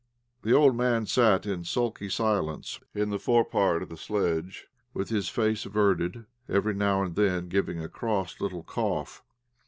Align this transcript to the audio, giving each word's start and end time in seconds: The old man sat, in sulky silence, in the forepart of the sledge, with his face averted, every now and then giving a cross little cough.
The 0.41 0.51
old 0.51 0.75
man 0.75 1.05
sat, 1.05 1.45
in 1.45 1.63
sulky 1.63 2.09
silence, 2.09 2.79
in 2.95 3.11
the 3.11 3.19
forepart 3.19 3.83
of 3.83 3.89
the 3.89 3.97
sledge, 3.97 4.65
with 4.95 5.09
his 5.09 5.29
face 5.29 5.63
averted, 5.63 6.25
every 6.49 6.73
now 6.73 7.03
and 7.03 7.15
then 7.15 7.49
giving 7.49 7.79
a 7.79 7.87
cross 7.87 8.41
little 8.41 8.63
cough. 8.63 9.21